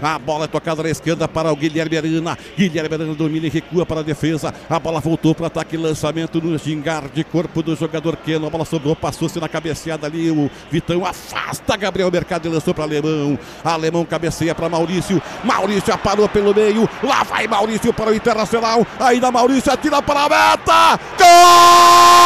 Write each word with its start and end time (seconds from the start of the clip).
A 0.00 0.16
bola 0.16 0.44
é 0.44 0.46
tocada 0.46 0.80
na 0.80 0.90
esquerda 0.90 1.26
para 1.26 1.50
o 1.50 1.56
Guilherme 1.56 1.98
Arana. 1.98 2.38
Guilherme 2.56 2.94
Arana 2.94 3.14
domina 3.16 3.48
e 3.48 3.50
recua 3.50 3.84
para 3.84 3.98
a 3.98 4.02
defesa. 4.04 4.54
A 4.70 4.78
bola 4.78 5.00
voltou 5.00 5.34
para 5.34 5.42
o 5.42 5.46
ataque 5.48 5.76
lançamento 5.76 6.40
no 6.40 6.56
gingar 6.56 7.08
de 7.08 7.24
corpo 7.24 7.64
do 7.64 7.74
jogador 7.74 8.16
Keno. 8.18 8.46
A 8.46 8.50
bola 8.50 8.64
sobrou, 8.64 8.94
passou-se 8.94 9.40
na 9.40 9.48
cabeceada 9.48 10.06
ali. 10.06 10.30
O 10.30 10.48
Vitão 10.70 11.04
afasta 11.04 11.76
Gabriel 11.76 12.12
Mercado 12.12 12.46
e 12.46 12.48
lançou 12.48 12.72
para 12.72 12.84
Alemão. 12.84 13.36
Alemão 13.64 14.04
cabeceia 14.04 14.54
para 14.54 14.68
Maurício. 14.68 15.20
Maurício 15.42 15.92
aparou 15.92 16.28
pelo 16.28 16.54
meio. 16.54 16.88
Lá 17.02 17.24
vai 17.24 17.48
Maurício 17.48 17.92
para 17.92 18.12
o 18.12 18.14
Internacional. 18.14 18.86
Ainda 19.00 19.32
Maurício 19.32 19.72
atira 19.72 20.00
para 20.00 20.26
a 20.26 20.28
meta. 20.28 21.00
Gol! 21.18 22.17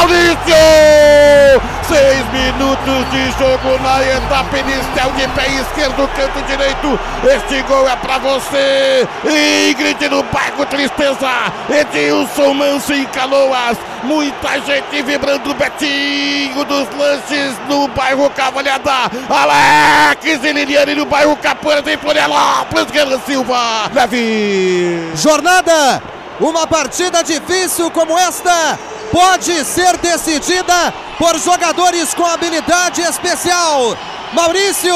Maurício! 0.00 1.60
Seis 1.86 2.24
minutos 2.32 3.10
de 3.10 3.30
jogo 3.32 3.82
na 3.82 4.02
etapa 4.02 4.58
inicial 4.58 5.10
de 5.12 5.28
pé 5.28 5.46
esquerdo, 5.60 6.08
canto 6.16 6.40
direito. 6.46 6.98
Este 7.24 7.60
gol 7.62 7.86
é 7.86 7.96
pra 7.96 8.16
você. 8.16 9.06
Ingrid 9.24 10.08
no 10.08 10.22
bairro 10.22 10.64
Tristeza. 10.66 11.52
Edilson 11.68 12.54
Manso 12.54 12.94
em 12.94 13.04
Canoas. 13.06 13.76
Muita 14.02 14.60
gente 14.60 15.02
vibrando 15.02 15.52
Betinho 15.54 16.64
dos 16.64 16.88
lanches 16.96 17.54
no 17.68 17.88
bairro 17.88 18.30
Cavalhada. 18.30 19.10
Alex 19.28 20.42
e 20.44 20.52
Liliane 20.52 20.94
no 20.94 21.04
bairro 21.04 21.36
Capoeira 21.36 21.92
em 21.92 21.98
Florianópolis. 21.98 22.90
Guerra 22.90 23.20
Silva. 23.26 23.90
Leve. 23.92 25.10
Jornada. 25.16 26.02
Uma 26.38 26.66
partida 26.66 27.22
difícil 27.22 27.90
como 27.90 28.18
esta 28.18 28.78
pode 29.10 29.64
ser 29.64 29.96
decidida 29.98 30.92
por 31.18 31.38
jogadores 31.38 32.14
com 32.14 32.24
habilidade 32.24 33.02
especial. 33.02 33.96
Maurício, 34.32 34.94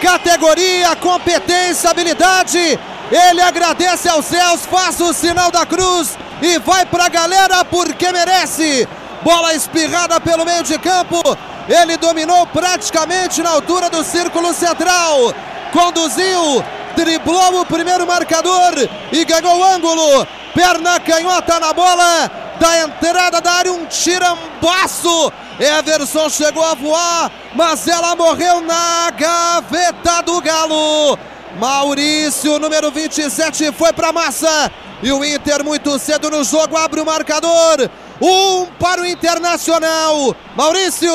categoria, 0.00 0.94
competência, 0.96 1.90
habilidade. 1.90 2.78
Ele 3.10 3.40
agradece 3.40 4.08
aos 4.08 4.26
céus, 4.26 4.66
faz 4.66 5.00
o 5.00 5.12
sinal 5.12 5.50
da 5.50 5.64
cruz 5.64 6.16
e 6.42 6.58
vai 6.58 6.84
para 6.86 7.06
a 7.06 7.08
galera 7.08 7.64
porque 7.64 8.10
merece. 8.12 8.86
Bola 9.22 9.54
espirrada 9.54 10.20
pelo 10.20 10.44
meio 10.44 10.62
de 10.62 10.78
campo. 10.78 11.20
Ele 11.68 11.96
dominou 11.96 12.46
praticamente 12.46 13.42
na 13.42 13.50
altura 13.50 13.90
do 13.90 14.04
círculo 14.04 14.52
central. 14.54 15.34
Conduziu, 15.72 16.64
driblou 16.94 17.60
o 17.60 17.66
primeiro 17.66 18.06
marcador 18.06 18.72
e 19.10 19.24
ganhou 19.24 19.64
ângulo. 19.64 20.26
Perna 20.54 21.00
canhota 21.00 21.58
na 21.60 21.72
bola 21.72 22.45
da 22.58 22.82
entrada 22.82 23.40
da 23.40 23.52
área, 23.52 23.72
um 23.72 23.86
tirambaço. 23.86 25.32
Everson 25.58 26.28
chegou 26.28 26.64
a 26.64 26.74
voar, 26.74 27.30
mas 27.54 27.86
ela 27.88 28.14
morreu 28.14 28.60
na 28.60 29.10
gaveta 29.10 30.22
do 30.22 30.40
Galo. 30.40 31.18
Maurício, 31.58 32.58
número 32.58 32.90
27, 32.90 33.72
foi 33.72 33.92
para 33.92 34.12
massa. 34.12 34.70
E 35.02 35.10
o 35.12 35.24
Inter, 35.24 35.64
muito 35.64 35.98
cedo 35.98 36.30
no 36.30 36.44
jogo, 36.44 36.76
abre 36.76 37.00
o 37.00 37.06
marcador. 37.06 37.90
Um 38.20 38.66
para 38.78 39.02
o 39.02 39.06
Internacional. 39.06 40.34
Maurício, 40.56 41.12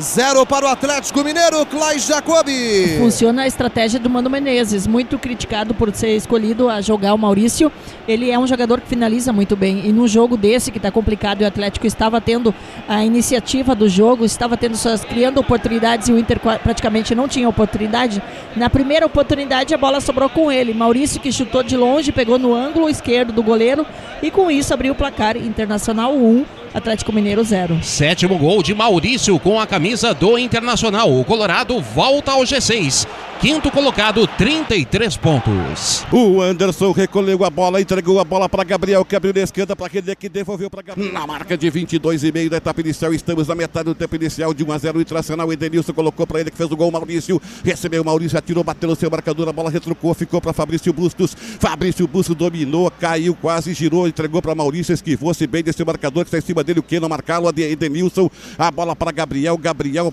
zero 0.00 0.46
para 0.46 0.64
o 0.64 0.68
Atlético 0.68 1.24
Mineiro, 1.24 1.66
Clay 1.66 1.98
Jacobi. 1.98 2.96
Funciona 3.00 3.42
a 3.42 3.46
estratégia 3.48 3.98
do 3.98 4.08
Mano 4.08 4.30
Menezes, 4.30 4.86
muito 4.86 5.18
criticado 5.18 5.74
por 5.74 5.92
ser 5.92 6.14
escolhido 6.14 6.70
a 6.70 6.80
jogar 6.80 7.12
o 7.12 7.18
Maurício. 7.18 7.72
Ele 8.06 8.30
é 8.30 8.38
um 8.38 8.46
jogador 8.46 8.80
que 8.80 8.86
finaliza 8.86 9.32
muito 9.32 9.56
bem. 9.56 9.84
E 9.84 9.92
num 9.92 10.06
jogo 10.06 10.36
desse 10.36 10.70
que 10.70 10.78
está 10.78 10.92
complicado 10.92 11.42
o 11.42 11.46
Atlético 11.46 11.84
estava 11.84 12.20
tendo 12.20 12.54
a 12.88 13.04
iniciativa 13.04 13.74
do 13.74 13.88
jogo, 13.88 14.24
estava 14.24 14.56
tendo 14.56 14.76
suas 14.76 15.04
criando 15.04 15.38
oportunidades 15.40 16.06
e 16.06 16.12
o 16.12 16.18
Inter 16.18 16.38
praticamente 16.38 17.12
não 17.12 17.26
tinha 17.26 17.48
oportunidade. 17.48 18.22
Na 18.54 18.70
primeira 18.70 19.04
oportunidade 19.04 19.74
a 19.74 19.78
bola 19.78 20.00
sobrou 20.00 20.28
com 20.28 20.52
ele. 20.52 20.72
Maurício 20.72 21.20
que 21.20 21.32
chutou 21.32 21.64
de 21.64 21.76
longe, 21.76 22.12
pegou 22.12 22.38
no 22.38 22.54
ângulo 22.54 22.88
esquerdo 22.88 23.32
do 23.32 23.42
goleiro 23.42 23.84
e 24.22 24.30
com 24.30 24.48
isso 24.48 24.72
abriu 24.72 24.92
o 24.92 24.96
placar 24.96 25.36
Internacional 25.36 26.14
1. 26.14 26.44
Atlético 26.76 27.10
Mineiro 27.10 27.42
0. 27.42 27.78
Sétimo 27.82 28.36
gol 28.36 28.62
de 28.62 28.74
Maurício 28.74 29.38
com 29.38 29.58
a 29.58 29.66
camisa 29.66 30.12
do 30.12 30.38
Internacional. 30.38 31.10
O 31.10 31.24
Colorado 31.24 31.80
volta 31.80 32.32
ao 32.32 32.42
G6. 32.42 33.08
Quinto 33.40 33.70
colocado, 33.70 34.26
33 34.26 35.16
pontos. 35.18 36.04
O 36.10 36.40
Anderson 36.40 36.90
recolheu 36.90 37.44
a 37.44 37.50
bola, 37.50 37.80
entregou 37.80 38.18
a 38.18 38.24
bola 38.24 38.48
para 38.48 38.64
Gabriel, 38.64 39.04
que 39.04 39.14
abriu 39.14 39.32
na 39.32 39.42
esquerda 39.42 39.76
para 39.76 39.86
aquele 39.86 40.16
que 40.16 40.28
devolveu 40.28 40.70
para 40.70 40.80
Gabriel. 40.80 41.12
Na 41.12 41.26
marca 41.26 41.56
de 41.56 41.70
22,5 41.70 42.48
da 42.48 42.56
etapa 42.56 42.80
inicial, 42.80 43.12
estamos 43.12 43.46
na 43.46 43.54
metade 43.54 43.84
do 43.84 43.94
tempo 43.94 44.16
inicial 44.16 44.54
de 44.54 44.64
1 44.64 44.72
a 44.72 44.78
0 44.78 44.98
o 44.98 45.02
Internacional. 45.02 45.52
Edenilson 45.52 45.92
colocou 45.92 46.26
para 46.26 46.40
ele 46.40 46.50
que 46.50 46.56
fez 46.56 46.70
o 46.70 46.76
gol. 46.76 46.90
Maurício 46.90 47.40
recebeu 47.62 48.02
Maurício, 48.02 48.38
atirou, 48.38 48.64
bateu 48.64 48.88
no 48.88 48.96
seu 48.96 49.10
marcador. 49.10 49.48
A 49.48 49.52
bola 49.52 49.70
retrucou, 49.70 50.14
ficou 50.14 50.40
para 50.40 50.54
Fabrício 50.54 50.90
Bustos. 50.92 51.36
Fabrício 51.60 52.08
Bustos 52.08 52.34
dominou, 52.34 52.90
caiu, 52.90 53.36
quase 53.40 53.74
girou, 53.74 54.08
entregou 54.08 54.40
para 54.40 54.54
Maurício, 54.54 54.94
esquivou-se 54.94 55.46
bem 55.46 55.62
desse 55.62 55.84
marcador 55.84 56.24
que 56.24 56.28
está 56.28 56.38
em 56.38 56.46
cima 56.46 56.64
dele. 56.64 56.80
O 56.80 56.82
que 56.82 56.98
não 56.98 57.08
marcá-lo, 57.08 57.48
Edenilson. 57.50 58.30
A 58.58 58.70
bola 58.70 58.96
para 58.96 59.12
Gabriel, 59.12 59.58
Gabriel 59.58 60.12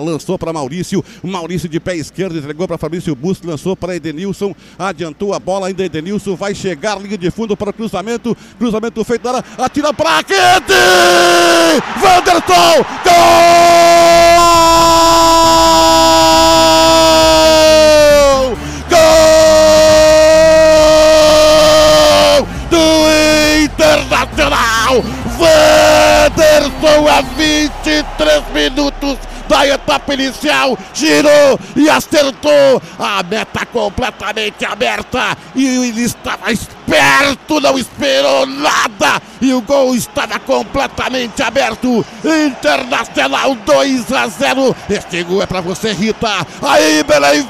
lançou 0.00 0.36
para 0.36 0.52
Maurício. 0.52 1.04
Maurício 1.22 1.68
de 1.68 1.78
pé 1.78 1.96
esquerdo 1.96 2.47
entregou 2.48 2.66
para 2.66 2.78
Fabrício 2.78 3.14
Bustos, 3.14 3.46
lançou 3.46 3.76
para 3.76 3.94
Edenilson, 3.94 4.54
adiantou 4.78 5.34
a 5.34 5.38
bola, 5.38 5.66
ainda 5.66 5.84
Edenilson 5.84 6.34
vai 6.34 6.54
chegar, 6.54 6.98
linha 6.98 7.18
de 7.18 7.30
fundo 7.30 7.54
para 7.54 7.68
o 7.68 7.72
cruzamento, 7.74 8.34
cruzamento 8.58 9.04
feito 9.04 9.22
na 9.22 9.36
área, 9.36 9.44
atira 9.58 9.92
para 9.92 10.22
Kete! 10.22 10.72
Vanderson! 12.00 12.86
Gol! 13.04 13.18
Gol! 18.88 18.98
Do 22.70 22.78
Internacional! 23.62 25.02
Vanderson 25.36 27.08
a 27.08 27.20
23 27.20 28.42
minutos 28.54 29.27
da 29.48 29.66
etapa 29.66 30.14
inicial, 30.14 30.78
girou 30.92 31.58
e 31.74 31.88
acertou 31.88 32.82
a 32.98 33.22
meta 33.22 33.64
completamente 33.66 34.64
aberta 34.64 35.36
e 35.54 35.66
ele 35.66 36.02
estava 36.02 36.52
esperto, 36.52 37.60
não 37.60 37.78
esperou 37.78 38.46
nada 38.46 39.20
e 39.40 39.52
o 39.52 39.62
gol 39.62 39.94
estava 39.94 40.38
completamente 40.38 41.42
aberto. 41.42 42.04
Internacional 42.24 43.54
2 43.54 44.12
a 44.12 44.26
0. 44.26 44.76
Este 44.90 45.22
gol 45.22 45.42
é 45.42 45.46
para 45.46 45.60
você, 45.60 45.92
Rita. 45.92 46.46
Aí, 46.62 47.02
Belém 47.04 47.46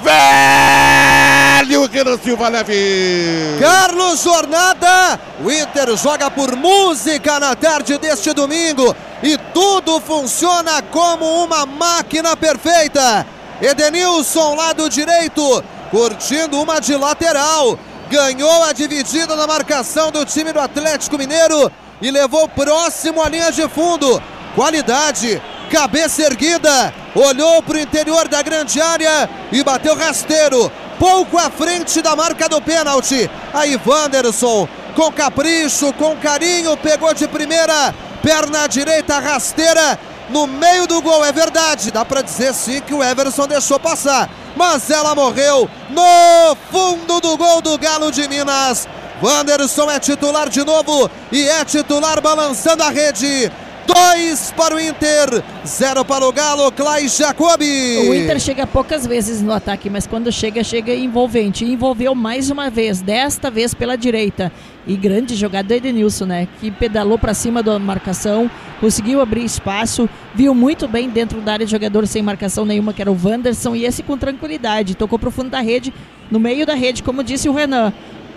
Que 1.91 2.05
não 2.05 2.17
Silva 2.17 2.49
Leve. 2.49 3.59
Carlos 3.59 4.23
Jornada, 4.23 5.19
o 5.43 5.51
Inter 5.51 5.97
joga 5.97 6.31
por 6.31 6.55
música 6.55 7.41
na 7.41 7.57
tarde 7.57 7.99
deste 7.99 8.33
domingo 8.33 8.95
e 9.25 9.37
tudo 9.53 10.01
funciona 10.01 10.81
como 10.83 11.43
uma 11.43 11.67
máquina 11.67 12.37
perfeita. 12.37 13.27
Edenilson, 13.61 14.55
lado 14.55 14.89
direito, 14.89 15.65
curtindo 15.91 16.63
uma 16.63 16.81
de 16.81 16.95
lateral. 16.95 17.77
Ganhou 18.09 18.63
a 18.63 18.73
dividida 18.73 19.35
na 19.35 19.47
marcação 19.47 20.13
do 20.13 20.25
time 20.25 20.53
do 20.53 20.61
Atlético 20.61 21.19
Mineiro 21.19 21.73
e 22.01 22.11
levou 22.11 22.49
próximo 22.49 23.21
à 23.21 23.29
linha 23.29 23.51
de 23.51 23.69
fundo. 23.69 24.23
Qualidade, 24.55 25.43
cabeça 25.73 26.23
erguida, 26.23 26.95
olhou 27.17 27.61
para 27.65 27.77
o 27.77 27.81
interior 27.81 28.29
da 28.29 28.43
grande 28.43 28.81
área 28.81 29.29
e 29.51 29.63
bateu 29.63 29.97
rasteiro, 29.97 30.71
pouco 30.99 31.39
à 31.39 31.51
frente 31.51 32.03
da 32.03 32.17
marca 32.17 32.49
do 32.49 32.61
pênalti. 32.61 33.31
Aí 33.53 33.81
Wanderson, 33.87 34.69
com 34.95 35.13
capricho, 35.13 35.93
com 35.95 36.17
carinho, 36.17 36.77
pegou 36.77 37.15
de 37.15 37.27
primeira, 37.29 37.95
perna 38.23 38.67
direita 38.67 39.19
rasteira 39.19 39.99
no 40.31 40.47
meio 40.47 40.87
do 40.87 41.01
gol, 41.01 41.25
é 41.25 41.33
verdade. 41.33 41.91
Dá 41.91 42.05
para 42.05 42.23
dizer 42.23 42.53
sim 42.55 42.81
que 42.81 42.95
o 42.95 43.03
Everson 43.03 43.47
deixou 43.47 43.79
passar, 43.79 44.29
mas 44.57 44.91
ela 44.91 45.15
morreu 45.15 45.69
no 45.91 46.57
fundo 46.71 47.21
do 47.21 47.37
gol 47.37 47.63
do 47.63 47.79
Galo 47.79 48.13
de 48.13 48.29
Minas. 48.29 48.87
Wanderson 49.23 49.91
é 49.91 49.99
titular 49.99 50.49
de 50.49 50.65
novo 50.65 51.11
e 51.33 51.49
é 51.49 51.65
titular 51.65 52.21
balançando 52.21 52.83
a 52.83 52.91
rede. 52.91 53.51
Dois 53.89 54.53
para 54.55 54.77
o 54.77 54.81
Inter, 54.81 55.43
zero 55.67 56.05
para 56.05 56.29
o 56.29 56.31
Galo, 56.31 56.71
Clay 56.71 57.09
Jacobi. 57.09 57.97
O 58.07 58.15
Inter 58.15 58.39
chega 58.39 58.67
poucas 58.67 59.07
vezes 59.07 59.41
no 59.41 59.51
ataque, 59.51 59.89
mas 59.89 60.07
quando 60.07 60.31
chega, 60.31 60.63
chega 60.63 60.95
envolvente. 60.95 61.65
Envolveu 61.65 62.15
mais 62.15 62.51
uma 62.51 62.69
vez, 62.69 63.01
desta 63.01 63.51
vez 63.51 63.73
pela 63.73 63.97
direita. 63.97 64.53
E 64.87 64.95
grande 64.95 65.35
jogada 65.35 65.69
do 65.69 65.73
Edenilson, 65.73 66.27
né? 66.27 66.49
Que 66.61 66.71
pedalou 66.71 67.19
para 67.19 67.33
cima 67.33 67.63
da 67.63 67.79
marcação, 67.79 68.51
conseguiu 68.79 69.23
abrir 69.23 69.45
espaço, 69.45 70.07
viu 70.35 70.55
muito 70.55 70.87
bem 70.87 71.09
dentro 71.09 71.41
da 71.41 71.55
área 71.55 71.65
de 71.65 71.73
jogador 71.73 72.07
sem 72.07 72.21
marcação 72.21 72.67
nenhuma, 72.67 72.93
que 72.93 73.01
era 73.01 73.11
o 73.11 73.19
Wanderson, 73.19 73.75
e 73.75 73.87
esse 73.87 74.03
com 74.03 74.19
tranquilidade. 74.19 74.97
Tocou 74.97 75.19
pro 75.19 75.31
fundo 75.31 75.49
da 75.49 75.61
rede, 75.61 75.95
no 76.31 76.39
meio 76.39 76.67
da 76.67 76.75
rede, 76.75 77.03
como 77.03 77.25
disse 77.25 77.49
o 77.49 77.55
Renan. 77.55 77.91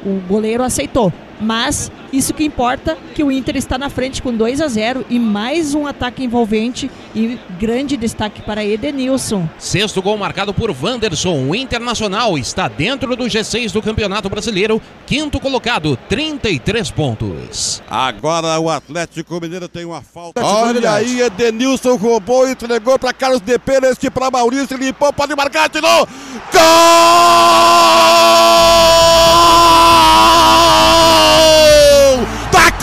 O 0.05 0.21
goleiro 0.29 0.63
aceitou 0.63 1.11
Mas 1.41 1.91
isso 2.13 2.33
que 2.33 2.43
importa 2.43 2.97
que 3.15 3.23
o 3.23 3.31
Inter 3.31 3.55
está 3.57 3.77
na 3.77 3.89
frente 3.89 4.21
com 4.21 4.33
2 4.33 4.61
a 4.61 4.67
0 4.67 5.05
e 5.09 5.17
mais 5.17 5.73
um 5.73 5.87
ataque 5.87 6.23
envolvente 6.23 6.91
e 7.15 7.39
grande 7.59 7.97
destaque 7.97 8.41
para 8.41 8.63
Edenilson. 8.63 9.49
Sexto 9.57 10.01
gol 10.01 10.17
marcado 10.17 10.53
por 10.53 10.69
Wanderson. 10.69 11.47
O 11.47 11.55
Internacional 11.55 12.37
está 12.37 12.67
dentro 12.67 13.15
do 13.15 13.23
G6 13.25 13.71
do 13.71 13.81
Campeonato 13.81 14.29
Brasileiro, 14.29 14.79
quinto 15.07 15.39
colocado, 15.39 15.97
33 16.07 16.91
pontos. 16.91 17.81
Agora 17.89 18.59
o 18.59 18.69
Atlético 18.69 19.41
Mineiro 19.41 19.67
tem 19.67 19.85
uma 19.85 20.01
falta. 20.01 20.43
Olha 20.43 20.93
aí, 20.93 21.21
Edenilson 21.21 21.95
roubou 21.95 22.47
e 22.47 22.51
entregou 22.51 22.99
para 22.99 23.13
Carlos 23.13 23.41
De 23.41 23.59
este 23.89 24.09
para 24.11 24.29
Maurício, 24.29 24.77
limpou, 24.77 25.11
pode 25.11 25.35
marcar, 25.35 25.69
tirou. 25.69 26.07
Gol! 26.51 26.61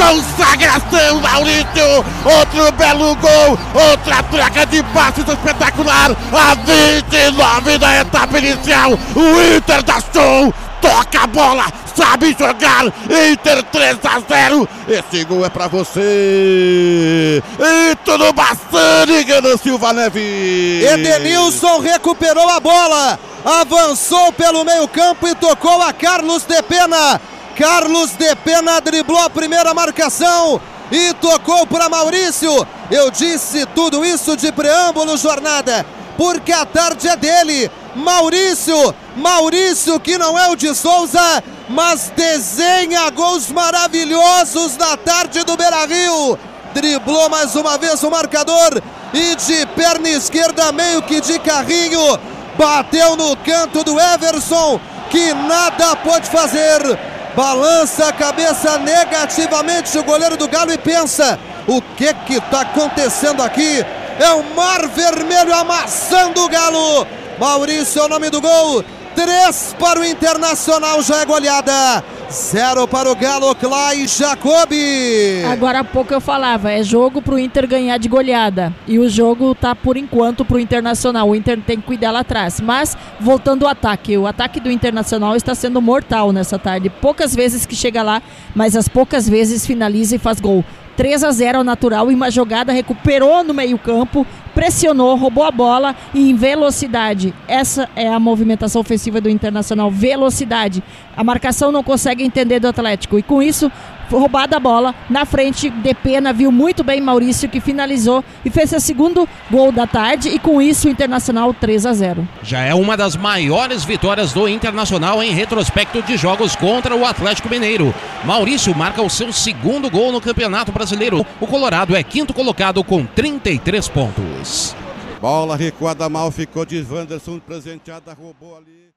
Consagração, 0.08 1.20
Maurício! 1.20 2.04
Outro 2.24 2.72
belo 2.72 3.14
gol, 3.16 3.58
outra 3.74 4.22
troca 4.22 4.66
de 4.66 4.82
passes 4.84 5.28
espetacular. 5.28 6.10
A 6.32 6.54
29 6.54 7.78
da 7.78 8.00
etapa 8.00 8.38
inicial, 8.38 8.92
o 8.92 9.56
Inter 9.56 9.82
da 9.82 10.00
Show 10.00 10.54
toca 10.80 11.24
a 11.24 11.26
bola, 11.26 11.66
sabe 11.94 12.34
jogar. 12.38 12.86
Inter 12.86 13.62
3 13.64 13.98
a 14.04 14.20
0. 14.20 14.68
Esse 14.88 15.24
gol 15.24 15.44
é 15.44 15.50
para 15.50 15.68
você. 15.68 17.42
E 17.60 17.96
tudo 18.04 18.32
bastante, 18.32 19.24
Gano 19.24 19.58
Silva 19.58 19.92
Neves. 19.92 20.84
Edenilson 20.84 21.80
recuperou 21.80 22.48
a 22.48 22.60
bola, 22.60 23.18
avançou 23.44 24.32
pelo 24.32 24.64
meio-campo 24.64 25.28
e 25.28 25.34
tocou 25.34 25.82
a 25.82 25.92
Carlos 25.92 26.44
de 26.44 26.62
Pena. 26.62 27.20
Carlos 27.58 28.12
de 28.12 28.36
Pena 28.36 28.80
driblou 28.80 29.18
a 29.18 29.28
primeira 29.28 29.74
marcação 29.74 30.60
e 30.92 31.12
tocou 31.14 31.66
para 31.66 31.88
Maurício. 31.88 32.64
Eu 32.88 33.10
disse 33.10 33.66
tudo 33.74 34.04
isso 34.04 34.36
de 34.36 34.52
preâmbulo, 34.52 35.16
jornada, 35.16 35.84
porque 36.16 36.52
a 36.52 36.64
tarde 36.64 37.08
é 37.08 37.16
dele. 37.16 37.68
Maurício, 37.96 38.94
Maurício 39.16 39.98
que 39.98 40.16
não 40.16 40.38
é 40.38 40.48
o 40.48 40.54
de 40.54 40.72
Souza, 40.72 41.42
mas 41.68 42.12
desenha 42.14 43.10
gols 43.10 43.50
maravilhosos 43.50 44.76
na 44.76 44.96
tarde 44.96 45.42
do 45.42 45.56
Beira-Rio. 45.56 46.38
Driblou 46.72 47.28
mais 47.28 47.56
uma 47.56 47.76
vez 47.76 48.00
o 48.04 48.10
marcador 48.10 48.80
e 49.12 49.34
de 49.34 49.66
perna 49.74 50.08
esquerda 50.10 50.70
meio 50.70 51.02
que 51.02 51.20
de 51.20 51.40
carrinho, 51.40 52.20
bateu 52.56 53.16
no 53.16 53.36
canto 53.38 53.82
do 53.82 53.98
Everson, 53.98 54.80
que 55.10 55.34
nada 55.34 55.96
pode 55.96 56.28
fazer. 56.30 57.07
Balança 57.34 58.08
a 58.08 58.12
cabeça 58.12 58.78
negativamente 58.78 59.96
o 59.98 60.04
goleiro 60.04 60.36
do 60.36 60.48
Galo 60.48 60.72
e 60.72 60.78
pensa: 60.78 61.38
o 61.66 61.80
que 61.80 62.12
que 62.14 62.34
está 62.34 62.62
acontecendo 62.62 63.42
aqui? 63.42 63.84
É 64.18 64.32
o 64.32 64.42
mar 64.54 64.88
vermelho 64.88 65.54
amassando 65.54 66.44
o 66.44 66.48
Galo. 66.48 67.06
Maurício 67.38 68.00
é 68.00 68.04
o 68.04 68.08
nome 68.08 68.30
do 68.30 68.40
gol. 68.40 68.84
Três 69.14 69.74
para 69.78 70.00
o 70.00 70.04
Internacional, 70.04 71.02
já 71.02 71.18
é 71.18 71.24
goleada. 71.24 72.04
Zero 72.30 72.86
para 72.86 73.10
o 73.10 73.16
Galo, 73.16 73.54
Clay 73.54 74.06
Jacobi. 74.06 75.44
Agora 75.50 75.80
há 75.80 75.84
pouco 75.84 76.12
eu 76.12 76.20
falava, 76.20 76.70
é 76.70 76.82
jogo 76.82 77.22
para 77.22 77.34
o 77.34 77.38
Inter 77.38 77.66
ganhar 77.66 77.96
de 77.96 78.06
goleada. 78.06 78.70
E 78.86 78.98
o 78.98 79.08
jogo 79.08 79.54
tá 79.54 79.74
por 79.74 79.96
enquanto 79.96 80.44
para 80.44 80.56
o 80.56 80.60
Internacional. 80.60 81.30
O 81.30 81.34
Inter 81.34 81.58
tem 81.66 81.78
que 81.78 81.86
cuidar 81.86 82.10
lá 82.10 82.20
atrás. 82.20 82.60
Mas 82.60 82.96
voltando 83.18 83.64
ao 83.64 83.72
ataque, 83.72 84.18
o 84.18 84.26
ataque 84.26 84.60
do 84.60 84.70
Internacional 84.70 85.36
está 85.36 85.54
sendo 85.54 85.80
mortal 85.80 86.30
nessa 86.30 86.58
tarde. 86.58 86.90
Poucas 86.90 87.34
vezes 87.34 87.64
que 87.64 87.74
chega 87.74 88.02
lá, 88.02 88.20
mas 88.54 88.76
as 88.76 88.88
poucas 88.88 89.26
vezes 89.26 89.66
finaliza 89.66 90.16
e 90.16 90.18
faz 90.18 90.38
gol. 90.38 90.62
3 90.98 91.22
a 91.22 91.30
0 91.30 91.58
ao 91.58 91.64
natural 91.64 92.10
e 92.10 92.14
uma 92.14 92.28
jogada 92.28 92.72
recuperou 92.72 93.44
no 93.44 93.54
meio-campo, 93.54 94.26
pressionou, 94.52 95.14
roubou 95.14 95.44
a 95.44 95.50
bola 95.52 95.94
e 96.12 96.28
em 96.28 96.34
velocidade. 96.34 97.32
Essa 97.46 97.88
é 97.94 98.08
a 98.08 98.18
movimentação 98.18 98.80
ofensiva 98.80 99.20
do 99.20 99.30
Internacional, 99.30 99.92
velocidade. 99.92 100.82
A 101.16 101.22
marcação 101.22 101.70
não 101.70 101.84
consegue 101.84 102.24
entender 102.24 102.58
do 102.58 102.66
Atlético 102.66 103.16
e 103.16 103.22
com 103.22 103.40
isso 103.40 103.70
roubada 104.10 104.56
a 104.56 104.60
bola 104.60 104.94
na 105.08 105.24
frente 105.24 105.70
de 105.70 105.94
pena, 105.94 106.32
viu 106.32 106.50
muito 106.50 106.82
bem 106.82 107.00
Maurício 107.00 107.48
que 107.48 107.60
finalizou 107.60 108.24
e 108.44 108.50
fez 108.50 108.70
seu 108.70 108.80
segundo 108.80 109.28
gol 109.50 109.72
da 109.72 109.86
tarde 109.86 110.28
e 110.28 110.38
com 110.38 110.60
isso 110.60 110.88
o 110.88 110.90
Internacional 110.90 111.52
3 111.52 111.86
a 111.86 111.92
0. 111.92 112.28
Já 112.42 112.60
é 112.60 112.74
uma 112.74 112.96
das 112.96 113.16
maiores 113.16 113.84
vitórias 113.84 114.32
do 114.32 114.48
Internacional 114.48 115.22
em 115.22 115.32
retrospecto 115.32 116.02
de 116.02 116.16
jogos 116.16 116.56
contra 116.56 116.94
o 116.94 117.04
Atlético 117.04 117.48
Mineiro. 117.48 117.94
Maurício 118.24 118.74
marca 118.74 119.02
o 119.02 119.10
seu 119.10 119.32
segundo 119.32 119.90
gol 119.90 120.12
no 120.12 120.20
Campeonato 120.20 120.72
Brasileiro. 120.72 121.24
O 121.40 121.46
Colorado 121.46 121.96
é 121.96 122.02
quinto 122.02 122.32
colocado 122.32 122.82
com 122.84 123.04
33 123.04 123.88
pontos. 123.88 124.76
Bola 125.20 125.56
recuada 125.56 126.08
mal, 126.08 126.30
ficou 126.30 126.64
de 126.64 126.80
Wanderson, 126.80 127.40
presenteada, 127.40 128.14
roubou 128.14 128.56
ali. 128.56 128.87